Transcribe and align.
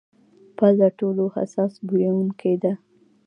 پزه 0.57 0.87
ټولو 0.99 1.23
حساس 1.35 1.73
بویونکې 1.87 2.53
ده. 2.63 2.73